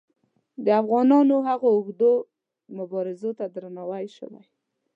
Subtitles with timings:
[0.65, 2.13] د افغانانو هغو اوږدو
[2.77, 4.43] مبارزو ته درناوی شوی.